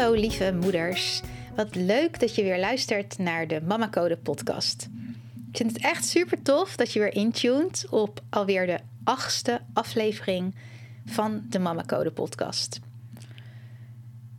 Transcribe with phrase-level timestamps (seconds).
[0.00, 1.20] Hallo lieve moeders.
[1.54, 4.88] Wat leuk dat je weer luistert naar de Mama Code podcast.
[5.50, 10.54] Ik vind het echt super tof dat je weer intuned op alweer de achtste aflevering
[11.04, 12.80] van de Mama Code podcast.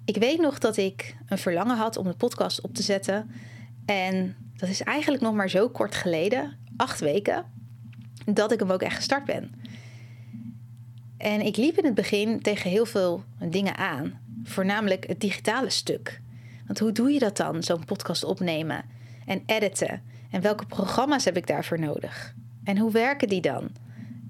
[0.06, 3.32] Ik weet nog dat ik een verlangen had om de podcast op te zetten.
[3.86, 7.46] En dat is eigenlijk nog maar zo kort geleden, acht weken,
[8.26, 9.52] dat ik hem ook echt gestart ben.
[11.18, 14.21] En ik liep in het begin tegen heel veel dingen aan.
[14.44, 16.22] Voornamelijk het digitale stuk.
[16.68, 18.84] Want hoe doe je dat dan, zo'n podcast opnemen
[19.26, 20.02] en editen?
[20.32, 22.34] En welke programma's heb ik daarvoor nodig?
[22.64, 23.70] En hoe werken die dan?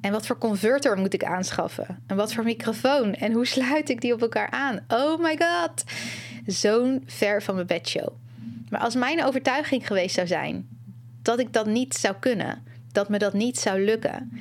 [0.01, 2.03] En wat voor converter moet ik aanschaffen?
[2.07, 3.13] En wat voor microfoon?
[3.13, 4.79] En hoe sluit ik die op elkaar aan?
[4.87, 5.83] Oh my god!
[6.45, 8.09] Zo'n ver van mijn bedshow.
[8.69, 10.67] Maar als mijn overtuiging geweest zou zijn
[11.21, 14.31] dat ik dat niet zou kunnen, dat me dat niet zou lukken,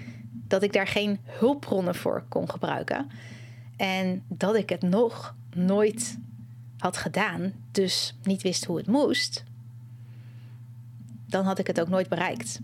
[0.49, 3.11] dat ik daar geen hulpbronnen voor kon gebruiken
[3.77, 6.19] en dat ik het nog nooit
[6.79, 9.45] had gedaan, dus niet wist hoe het moest,
[11.27, 12.61] dan had ik het ook nooit bereikt.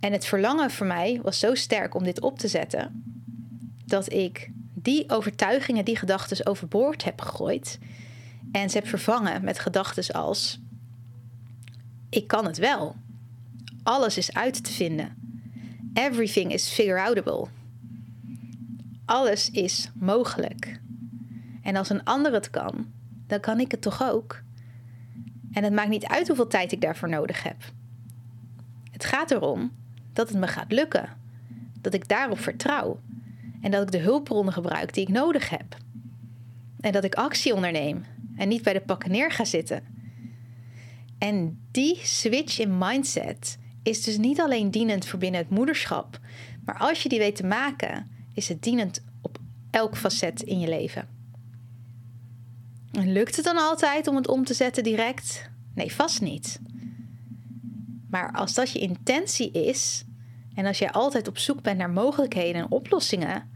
[0.00, 3.02] En het verlangen voor mij was zo sterk om dit op te zetten,
[3.84, 7.78] dat ik die overtuigingen, die gedachten overboord heb gegooid
[8.52, 10.60] en ze heb vervangen met gedachten als:
[12.08, 12.96] ik kan het wel.
[13.82, 15.16] Alles is uit te vinden.
[15.94, 17.46] Everything is figure outable.
[19.04, 20.80] Alles is mogelijk.
[21.62, 22.92] En als een ander het kan,
[23.26, 24.42] dan kan ik het toch ook.
[25.52, 27.56] En het maakt niet uit hoeveel tijd ik daarvoor nodig heb.
[28.90, 29.72] Het gaat erom
[30.12, 31.08] dat het me gaat lukken.
[31.80, 33.00] Dat ik daarop vertrouw.
[33.60, 35.76] En dat ik de hulpbronnen gebruik die ik nodig heb.
[36.80, 38.04] En dat ik actie onderneem
[38.36, 39.84] en niet bij de pakken neer ga zitten.
[41.18, 46.20] En die switch in mindset is dus niet alleen dienend voor binnen het moederschap,
[46.64, 49.38] maar als je die weet te maken, is het dienend op
[49.70, 51.08] elk facet in je leven.
[52.92, 55.50] En lukt het dan altijd om het om te zetten direct?
[55.74, 56.60] Nee, vast niet.
[58.10, 60.04] Maar als dat je intentie is
[60.54, 63.50] en als jij altijd op zoek bent naar mogelijkheden en oplossingen,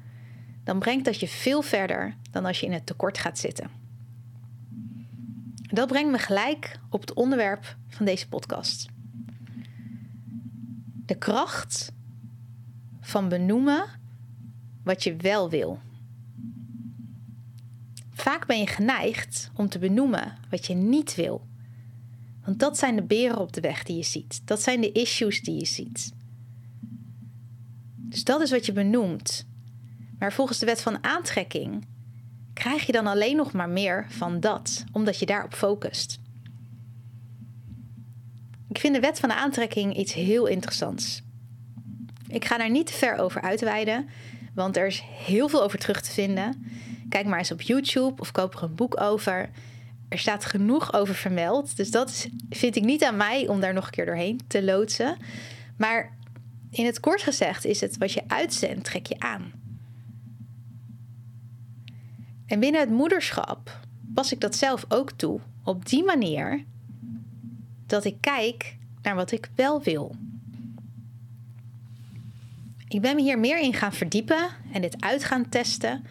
[0.64, 3.70] dan brengt dat je veel verder dan als je in het tekort gaat zitten.
[5.62, 8.86] Dat brengt me gelijk op het onderwerp van deze podcast.
[11.06, 11.92] De kracht
[13.00, 13.84] van benoemen
[14.88, 15.78] wat je wel wil.
[18.12, 21.46] Vaak ben je geneigd om te benoemen wat je niet wil.
[22.44, 24.40] Want dat zijn de beren op de weg die je ziet.
[24.44, 26.12] Dat zijn de issues die je ziet.
[27.96, 29.46] Dus dat is wat je benoemt.
[30.18, 31.86] Maar volgens de wet van aantrekking
[32.52, 36.18] krijg je dan alleen nog maar meer van dat, omdat je daarop focust.
[38.68, 41.22] Ik vind de wet van aantrekking iets heel interessants.
[42.28, 44.08] Ik ga daar niet te ver over uitweiden,
[44.58, 46.66] want er is heel veel over terug te vinden.
[47.08, 49.50] Kijk maar eens op YouTube of koop er een boek over.
[50.08, 51.76] Er staat genoeg over vermeld.
[51.76, 55.16] Dus dat vind ik niet aan mij om daar nog een keer doorheen te loodsen.
[55.76, 56.16] Maar
[56.70, 59.52] in het kort gezegd is het wat je uitzendt, trek je aan.
[62.46, 63.80] En binnen het moederschap
[64.14, 65.40] pas ik dat zelf ook toe.
[65.64, 66.64] Op die manier
[67.86, 70.16] dat ik kijk naar wat ik wel wil.
[72.88, 76.04] Ik ben me hier meer in gaan verdiepen en dit uit gaan testen.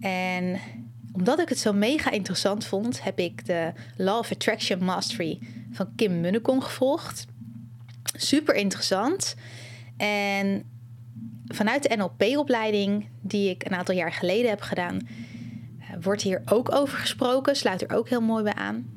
[0.00, 0.60] En
[1.12, 5.38] omdat ik het zo mega interessant vond, heb ik de Law of Attraction Mastery
[5.70, 7.26] van Kim Munnekom gevolgd.
[8.14, 9.34] Super interessant.
[9.96, 10.64] En
[11.46, 15.08] vanuit de NLP-opleiding, die ik een aantal jaar geleden heb gedaan,
[15.80, 17.56] eh, wordt hier ook over gesproken.
[17.56, 18.96] Sluit er ook heel mooi bij aan.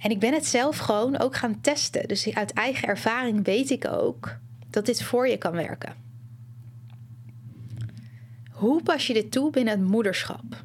[0.00, 2.08] En ik ben het zelf gewoon ook gaan testen.
[2.08, 4.38] Dus uit eigen ervaring weet ik ook
[4.76, 5.94] dat dit voor je kan werken.
[8.50, 10.64] Hoe pas je dit toe binnen het moederschap?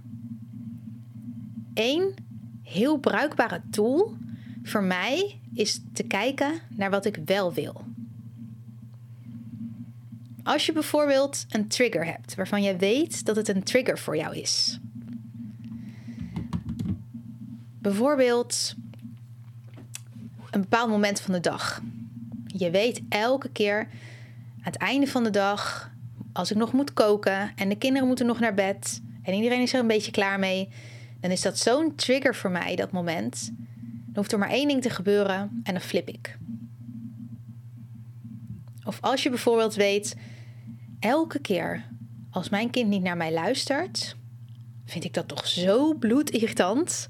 [1.74, 2.16] Eén
[2.64, 4.18] heel bruikbare tool
[4.64, 7.86] voor mij is te kijken naar wat ik wel wil.
[10.44, 14.36] Als je bijvoorbeeld een trigger hebt waarvan je weet dat het een trigger voor jou
[14.36, 14.80] is.
[17.80, 18.76] Bijvoorbeeld
[20.50, 21.82] een bepaald moment van de dag.
[22.56, 25.92] Je weet elke keer aan het einde van de dag,
[26.34, 29.74] als ik nog moet koken en de kinderen moeten nog naar bed en iedereen is
[29.74, 30.70] er een beetje klaar mee,
[31.20, 33.52] dan is dat zo'n trigger voor mij, dat moment.
[33.76, 36.38] Dan hoeft er maar één ding te gebeuren en dan flip ik.
[38.84, 40.16] Of als je bijvoorbeeld weet,
[41.00, 41.86] elke keer
[42.30, 44.16] als mijn kind niet naar mij luistert,
[44.86, 47.08] vind ik dat toch zo bloedirritant.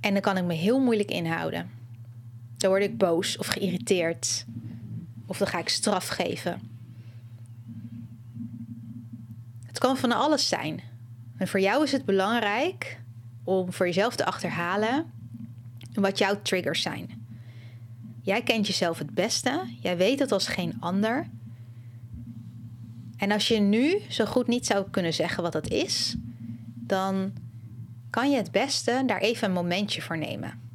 [0.00, 1.81] En dan kan ik me heel moeilijk inhouden.
[2.62, 4.44] Dan word ik boos of geïrriteerd.
[5.26, 6.60] Of dan ga ik straf geven.
[9.66, 10.80] Het kan van alles zijn.
[11.36, 13.00] En voor jou is het belangrijk
[13.44, 15.12] om voor jezelf te achterhalen
[15.92, 17.26] wat jouw triggers zijn.
[18.20, 19.64] Jij kent jezelf het beste.
[19.80, 21.26] Jij weet het als geen ander.
[23.16, 26.16] En als je nu zo goed niet zou kunnen zeggen wat dat is,
[26.74, 27.32] dan
[28.10, 30.71] kan je het beste daar even een momentje voor nemen.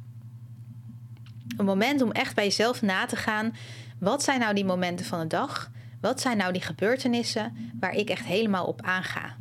[1.58, 3.56] Een moment om echt bij jezelf na te gaan.
[3.98, 5.70] Wat zijn nou die momenten van de dag?
[6.00, 9.36] Wat zijn nou die gebeurtenissen waar ik echt helemaal op aanga?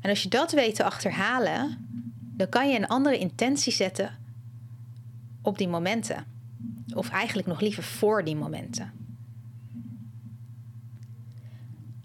[0.00, 1.88] En als je dat weet te achterhalen,
[2.36, 4.18] dan kan je een andere intentie zetten
[5.42, 6.24] op die momenten.
[6.94, 8.92] Of eigenlijk nog liever voor die momenten.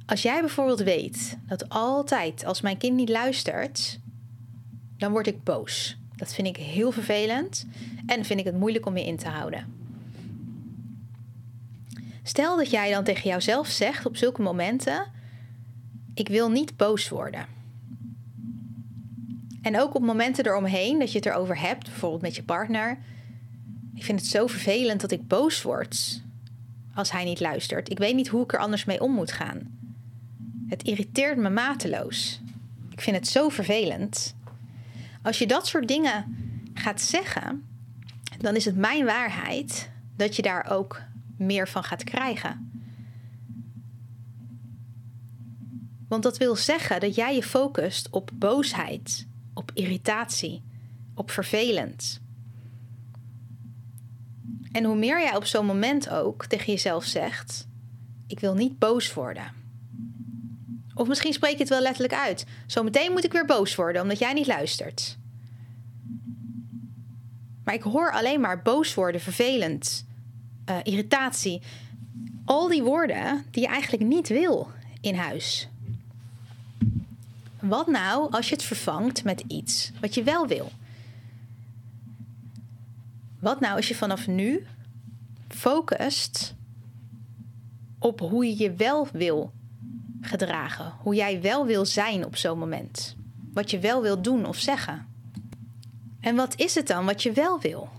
[0.06, 4.00] Als jij bijvoorbeeld weet dat altijd als mijn kind niet luistert,
[4.98, 5.98] dan word ik boos.
[6.16, 7.68] Dat vind ik heel vervelend
[8.06, 9.74] en vind ik het moeilijk om je in te houden.
[12.24, 15.08] Stel dat jij dan tegen jouzelf zegt op zulke momenten:
[16.14, 17.46] Ik wil niet boos worden.
[19.62, 22.98] En ook op momenten eromheen dat je het erover hebt, bijvoorbeeld met je partner.
[23.96, 26.22] Ik vind het zo vervelend dat ik boos word
[26.94, 27.90] als hij niet luistert.
[27.90, 29.78] Ik weet niet hoe ik er anders mee om moet gaan.
[30.68, 32.42] Het irriteert me mateloos.
[32.92, 34.36] Ik vind het zo vervelend.
[35.26, 36.38] Als je dat soort dingen
[36.74, 37.66] gaat zeggen,
[38.38, 41.02] dan is het mijn waarheid dat je daar ook
[41.38, 42.72] meer van gaat krijgen.
[46.08, 50.64] Want dat wil zeggen dat jij je focust op boosheid, op irritatie,
[51.14, 52.22] op vervelend.
[54.72, 57.68] En hoe meer jij op zo'n moment ook tegen jezelf zegt:
[58.28, 59.65] Ik wil niet boos worden.
[60.98, 62.46] Of misschien spreek je het wel letterlijk uit.
[62.66, 65.18] Zometeen moet ik weer boos worden omdat jij niet luistert.
[67.64, 70.06] Maar ik hoor alleen maar boos worden, vervelend,
[70.70, 71.62] uh, irritatie.
[72.46, 74.72] Al die woorden die je eigenlijk niet wil
[75.02, 75.68] in huis.
[77.60, 80.72] Wat nou als je het vervangt met iets wat je wel wil?
[83.40, 84.68] Wat nou als je vanaf nu
[85.48, 86.54] focust
[88.00, 89.52] op hoe je je wel wil
[90.26, 90.94] gedragen.
[91.00, 93.16] Hoe jij wel wil zijn op zo'n moment.
[93.54, 95.08] Wat je wel wil doen of zeggen.
[96.20, 97.90] En wat is het dan wat je wel wil?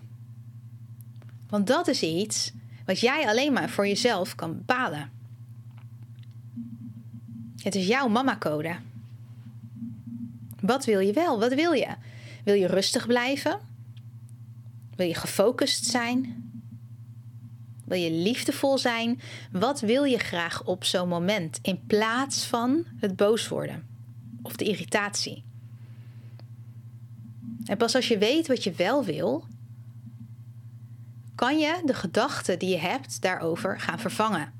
[1.48, 2.52] Want dat is iets
[2.84, 5.10] wat jij alleen maar voor jezelf kan bepalen.
[7.62, 8.76] Het is jouw mama-code.
[10.60, 11.38] Wat wil je wel?
[11.38, 11.88] Wat wil je?
[12.44, 13.60] Wil je rustig blijven?
[14.96, 16.45] Wil je gefocust zijn?
[17.86, 19.20] Wil je liefdevol zijn?
[19.52, 23.86] Wat wil je graag op zo'n moment in plaats van het boos worden
[24.42, 25.44] of de irritatie?
[27.64, 29.44] En pas als je weet wat je wel wil,
[31.34, 34.52] kan je de gedachten die je hebt daarover gaan vervangen.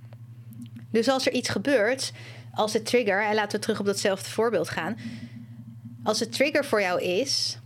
[0.91, 2.13] Dus als er iets gebeurt,
[2.55, 4.97] als de trigger, en laten we terug op datzelfde voorbeeld gaan.
[6.03, 7.59] Als de trigger voor jou is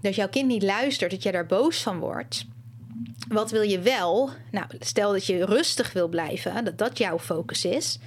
[0.00, 2.46] dat jouw kind niet luistert, dat jij daar boos van wordt,
[3.28, 4.30] wat wil je wel?
[4.50, 7.98] Nou, stel dat je rustig wil blijven, dat dat jouw focus is.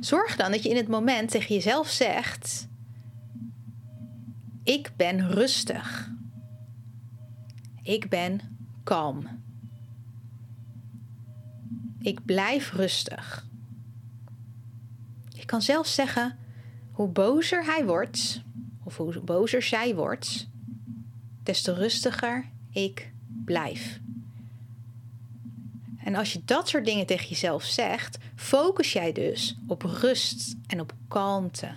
[0.00, 2.68] Zorg dan dat je in het moment tegen jezelf zegt:
[4.64, 6.10] Ik ben rustig.
[7.82, 8.40] Ik ben
[8.84, 9.42] kalm.
[11.98, 13.46] Ik blijf rustig.
[15.28, 16.38] Je kan zelfs zeggen:
[16.90, 18.42] hoe bozer hij wordt,
[18.84, 20.48] of hoe bozer zij wordt,
[21.42, 23.12] des te rustiger ik
[23.44, 24.00] blijf.
[26.04, 30.80] En als je dat soort dingen tegen jezelf zegt, focus jij dus op rust en
[30.80, 31.74] op kalmte.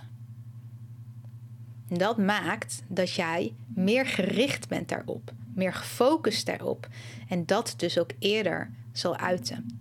[1.88, 6.88] Dat maakt dat jij meer gericht bent daarop, meer gefocust daarop
[7.28, 9.80] en dat dus ook eerder zal uiten.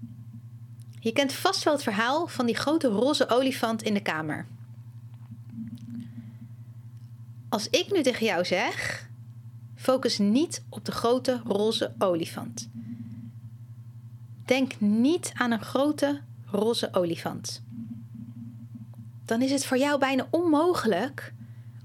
[1.00, 4.46] Je kent vast wel het verhaal van die grote roze olifant in de kamer.
[7.50, 9.08] Als ik nu tegen jou zeg,
[9.84, 12.70] focus niet op de grote roze olifant.
[14.46, 17.64] Denk niet aan een grote roze olifant.
[19.26, 21.34] Dan is het voor jou bijna onmogelijk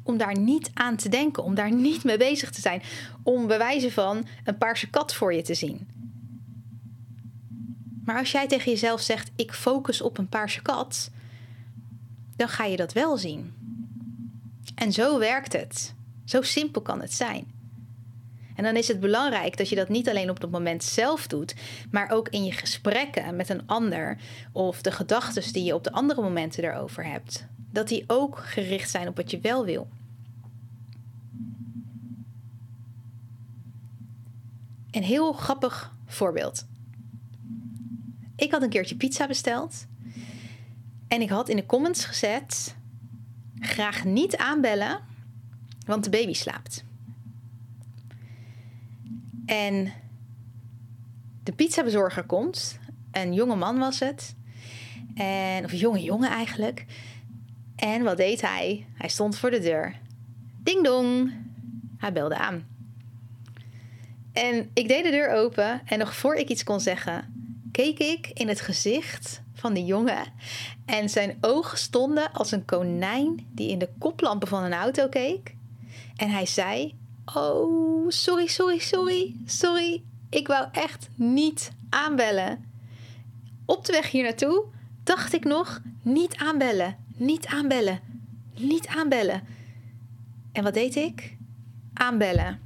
[0.03, 2.83] om daar niet aan te denken, om daar niet mee bezig te zijn,
[3.23, 5.89] om bewijzen van een paarse kat voor je te zien.
[8.05, 11.11] Maar als jij tegen jezelf zegt: ik focus op een paarse kat,
[12.37, 13.55] dan ga je dat wel zien.
[14.75, 15.95] En zo werkt het.
[16.25, 17.58] Zo simpel kan het zijn.
[18.59, 21.55] En dan is het belangrijk dat je dat niet alleen op het moment zelf doet,
[21.91, 24.19] maar ook in je gesprekken met een ander
[24.53, 27.47] of de gedachten die je op de andere momenten erover hebt.
[27.73, 29.89] Dat die ook gericht zijn op wat je wel wil.
[34.91, 36.67] Een heel grappig voorbeeld.
[38.37, 39.87] Ik had een keertje pizza besteld.
[41.09, 42.77] En ik had in de comments gezet:
[43.59, 45.01] graag niet aanbellen,
[45.87, 46.87] want de baby slaapt.
[49.49, 49.93] En
[51.43, 52.79] de pizzabezorger komt.
[53.13, 54.35] Een jonge man was het.
[55.15, 56.85] En, of een jonge jongen eigenlijk.
[57.77, 58.87] En wat deed hij?
[58.95, 59.99] Hij stond voor de deur.
[60.63, 61.33] Ding dong.
[61.99, 62.67] Hij belde aan.
[64.33, 67.35] En ik deed de deur open en nog voor ik iets kon zeggen,
[67.73, 70.33] keek ik in het gezicht van de jongen.
[70.87, 75.55] En zijn ogen stonden als een konijn die in de koplampen van een auto keek.
[76.17, 76.98] En hij zei:
[77.35, 80.03] Oh, sorry, sorry, sorry, sorry.
[80.31, 82.65] Ik wou echt niet aanbellen.
[83.65, 84.65] Op de weg hier naartoe
[85.05, 88.01] dacht ik nog: niet aanbellen, niet aanbellen,
[88.55, 89.43] niet aanbellen.
[90.53, 91.37] En wat deed ik?
[91.95, 92.61] Aanbellen.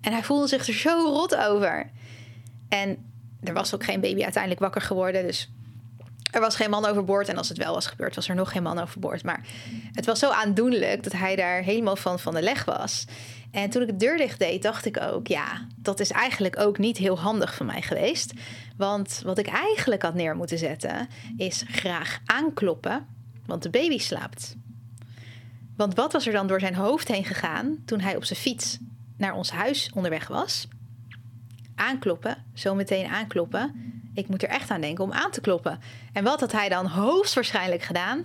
[0.00, 1.90] En hij voelde zich er zo rot over.
[2.68, 3.10] En
[3.42, 5.26] er was ook geen baby uiteindelijk wakker geworden.
[5.26, 5.50] Dus
[6.32, 7.28] er was geen man overboord.
[7.28, 9.24] En als het wel was gebeurd, was er nog geen man overboord.
[9.24, 9.46] Maar
[9.92, 13.04] het was zo aandoenlijk dat hij daar helemaal van van de leg was.
[13.50, 16.78] En toen ik de deur dicht deed, dacht ik ook: ja, dat is eigenlijk ook
[16.78, 18.32] niet heel handig van mij geweest.
[18.76, 23.06] Want wat ik eigenlijk had neer moeten zetten, is graag aankloppen,
[23.46, 24.56] want de baby slaapt.
[25.76, 28.78] Want wat was er dan door zijn hoofd heen gegaan toen hij op zijn fiets
[29.16, 30.68] naar ons huis onderweg was?
[31.74, 33.74] Aankloppen, zo meteen aankloppen.
[34.14, 35.78] Ik moet er echt aan denken om aan te kloppen.
[36.12, 38.24] En wat had hij dan hoogstwaarschijnlijk gedaan?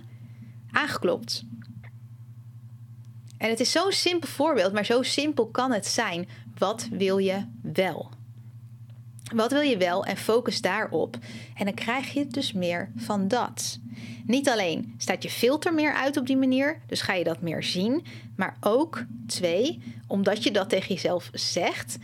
[0.70, 1.44] Aangeklopt.
[3.44, 6.28] En het is zo'n simpel voorbeeld, maar zo simpel kan het zijn.
[6.58, 8.10] Wat wil je wel?
[9.34, 11.16] Wat wil je wel en focus daarop.
[11.54, 13.78] En dan krijg je dus meer van dat.
[14.26, 17.62] Niet alleen staat je filter meer uit op die manier, dus ga je dat meer
[17.62, 18.04] zien.
[18.36, 21.96] Maar ook, twee, omdat je dat tegen jezelf zegt,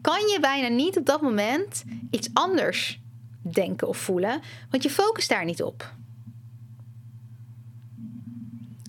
[0.00, 3.00] kan je bijna niet op dat moment iets anders
[3.40, 4.40] denken of voelen,
[4.70, 5.94] want je focust daar niet op.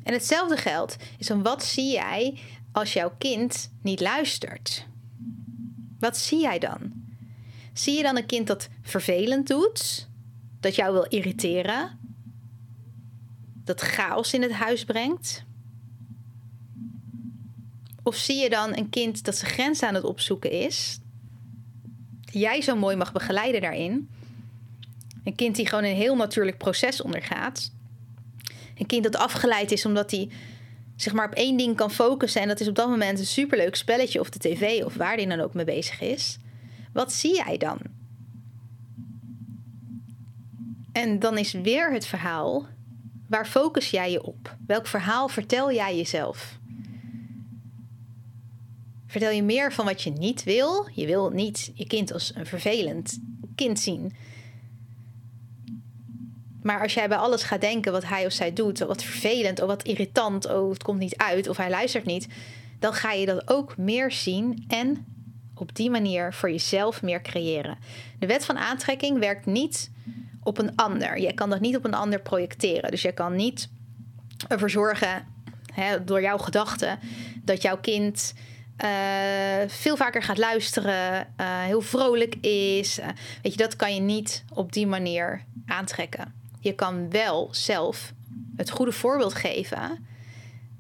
[0.05, 2.38] En hetzelfde geldt is dan wat zie jij
[2.71, 4.88] als jouw kind niet luistert?
[6.00, 6.91] Wat zie jij dan?
[7.74, 10.07] Zie je dan een kind dat vervelend doet,
[10.59, 12.00] dat jou wil irriteren,
[13.63, 15.43] dat chaos in het huis brengt?
[18.03, 21.00] Of zie je dan een kind dat zijn grens aan het opzoeken is,
[22.21, 24.09] jij zo mooi mag begeleiden daarin?
[25.24, 27.71] Een kind die gewoon een heel natuurlijk proces ondergaat,
[28.75, 30.29] een kind dat afgeleid is omdat hij
[30.96, 32.41] zich maar op één ding kan focussen.
[32.41, 35.27] En dat is op dat moment een superleuk spelletje of de tv of waar die
[35.27, 36.38] dan ook mee bezig is.
[36.94, 37.79] Wat zie jij dan?
[40.91, 42.67] En dan is weer het verhaal.
[43.27, 44.55] Waar focus jij je op?
[44.67, 46.58] Welk verhaal vertel jij jezelf?
[49.08, 50.89] Vertel je meer van wat je niet wil?
[50.94, 53.20] Je wil niet je kind als een vervelend
[53.55, 54.13] kind zien.
[56.65, 59.67] Maar als jij bij alles gaat denken wat hij of zij doet, wat vervelend, of
[59.67, 62.27] wat irritant, oh het komt niet uit, of hij luistert niet,
[62.79, 65.05] dan ga je dat ook meer zien en
[65.55, 67.77] op die manier voor jezelf meer creëren.
[68.19, 69.91] De wet van aantrekking werkt niet
[70.43, 71.19] op een ander.
[71.19, 72.91] Je kan dat niet op een ander projecteren.
[72.91, 73.69] Dus je kan niet
[74.48, 75.27] ervoor zorgen,
[75.74, 77.00] hè, door jouw gedachten,
[77.43, 78.34] dat jouw kind
[78.84, 78.89] uh,
[79.67, 83.00] veel vaker gaat luisteren, uh, heel vrolijk is.
[83.00, 83.05] Uh,
[83.41, 88.13] weet je, dat kan je niet op die manier aantrekken je kan wel zelf
[88.55, 90.05] het goede voorbeeld geven,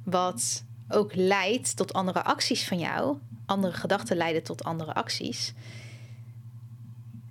[0.03, 3.17] wat ook leidt tot andere acties van jou.
[3.45, 5.53] Andere gedachten leiden tot andere acties.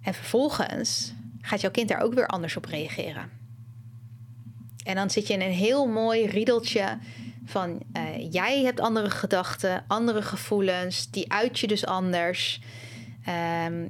[0.03, 3.31] En vervolgens gaat jouw kind daar ook weer anders op reageren.
[4.85, 6.99] En dan zit je in een heel mooi riedeltje
[7.45, 12.61] van uh, jij hebt andere gedachten, andere gevoelens, die uit je dus anders.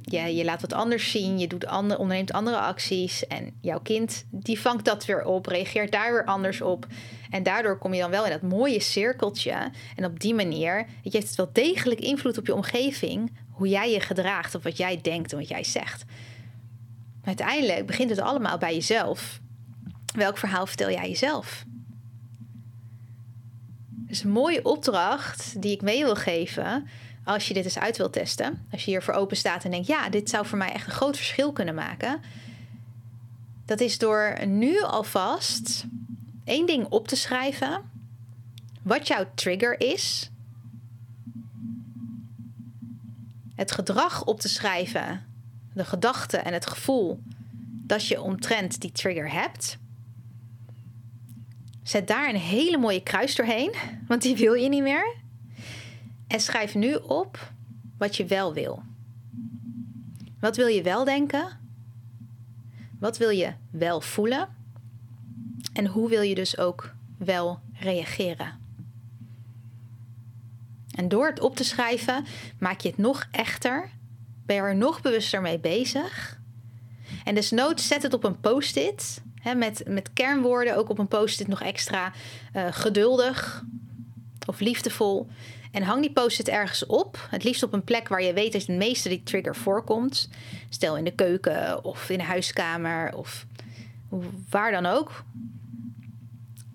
[0.01, 3.27] Ja, je laat wat anders zien, je doet onderneemt andere acties.
[3.27, 6.87] En jouw kind die vangt dat weer op, reageert daar weer anders op.
[7.29, 9.71] En daardoor kom je dan wel in dat mooie cirkeltje.
[9.95, 13.37] En op die manier je, heeft het wel degelijk invloed op je omgeving.
[13.51, 16.03] Hoe jij je gedraagt of wat jij denkt en wat jij zegt.
[17.23, 19.39] Uiteindelijk begint het allemaal bij jezelf.
[20.15, 21.65] Welk verhaal vertel jij jezelf?
[24.07, 26.87] Dus een mooie opdracht die ik mee wil geven
[27.25, 28.67] als je dit eens uit wilt testen.
[28.71, 31.15] Als je hiervoor open staat en denkt, ja, dit zou voor mij echt een groot
[31.15, 32.21] verschil kunnen maken.
[33.65, 35.85] Dat is door nu alvast
[36.43, 37.81] één ding op te schrijven.
[38.81, 40.29] Wat jouw trigger is.
[43.55, 45.25] Het gedrag op te schrijven.
[45.73, 47.19] De gedachte en het gevoel
[47.87, 49.77] dat je omtrent die trigger hebt.
[51.83, 53.73] Zet daar een hele mooie kruis doorheen,
[54.07, 55.15] want die wil je niet meer.
[56.27, 57.51] En schrijf nu op
[57.97, 58.83] wat je wel wil.
[60.39, 61.59] Wat wil je wel denken?
[62.99, 64.47] Wat wil je wel voelen?
[65.73, 68.63] En hoe wil je dus ook wel reageren?
[70.95, 72.25] En door het op te schrijven,
[72.59, 73.89] maak je het nog echter.
[74.45, 76.39] Ben je er nog bewuster mee bezig.
[77.23, 79.21] En desnoods zet het op een post-it.
[79.55, 82.11] met, met kernwoorden ook op een post-it nog extra
[82.55, 83.63] uh, geduldig
[84.45, 85.27] of liefdevol.
[85.75, 87.27] En hang die post-it ergens op.
[87.29, 90.29] Het liefst op een plek waar je weet dat het meeste die trigger voorkomt.
[90.69, 93.45] Stel in de keuken of in de huiskamer of
[94.49, 95.23] waar dan ook.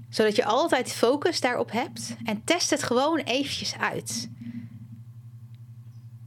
[0.08, 2.16] Zodat je altijd focus daarop hebt.
[2.24, 4.30] En test het gewoon eventjes uit.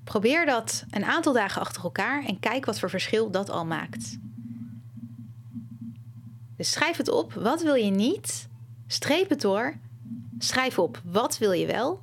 [0.03, 4.18] Probeer dat een aantal dagen achter elkaar en kijk wat voor verschil dat al maakt.
[6.58, 7.34] Dus schrijf het op.
[7.34, 8.48] Wat wil je niet?
[8.88, 9.77] Streep het door.
[10.39, 11.01] Schrijf op.
[11.03, 12.01] Wat wil je wel?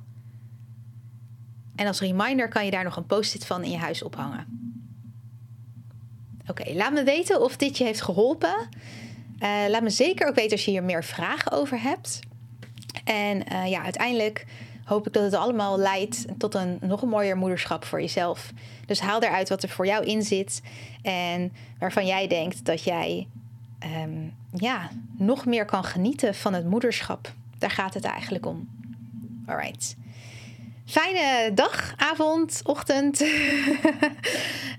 [1.81, 4.45] En als reminder kan je daar nog een post-it van in je huis ophangen.
[6.47, 8.69] Oké, laat me weten of dit je heeft geholpen.
[9.39, 12.19] Uh, laat me zeker ook weten als je hier meer vragen over hebt.
[13.03, 14.45] En uh, ja, uiteindelijk
[14.85, 18.51] hoop ik dat het allemaal leidt tot een nog een mooier moederschap voor jezelf.
[18.85, 20.61] Dus haal eruit wat er voor jou in zit
[21.01, 23.27] en waarvan jij denkt dat jij
[24.03, 27.33] um, ja, nog meer kan genieten van het moederschap.
[27.57, 28.69] Daar gaat het eigenlijk om.
[29.45, 29.95] Alright.
[30.85, 33.21] Fijne dag, avond, ochtend.
[33.21, 33.29] uh,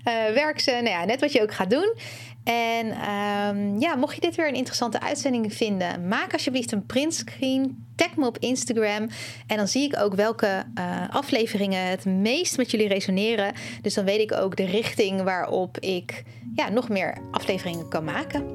[0.41, 1.95] werk ze, nou ja, net wat je ook gaat doen.
[2.43, 7.85] En um, ja, mocht je dit weer een interessante uitzending vinden, maak alsjeblieft een printscreen.
[7.95, 9.09] Tag me op Instagram.
[9.47, 13.53] En dan zie ik ook welke uh, afleveringen het meest met jullie resoneren.
[13.81, 16.23] Dus dan weet ik ook de richting waarop ik
[16.55, 18.45] ja, nog meer afleveringen kan maken.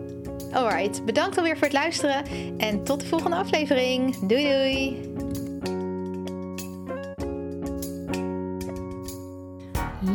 [0.52, 2.24] Alright, bedankt alweer voor het luisteren.
[2.58, 4.28] En tot de volgende aflevering.
[4.28, 5.17] Doei doei!